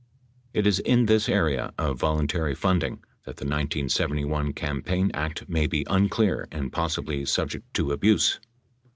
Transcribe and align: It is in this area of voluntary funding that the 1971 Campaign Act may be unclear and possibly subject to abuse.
It 0.51 0.65
is 0.65 0.79
in 0.79 1.05
this 1.05 1.29
area 1.29 1.75
of 1.77 1.99
voluntary 1.99 2.55
funding 2.55 3.03
that 3.25 3.37
the 3.37 3.45
1971 3.45 4.51
Campaign 4.53 5.11
Act 5.13 5.47
may 5.47 5.67
be 5.67 5.85
unclear 5.87 6.47
and 6.51 6.73
possibly 6.73 7.23
subject 7.23 7.71
to 7.75 7.91
abuse. 7.91 8.39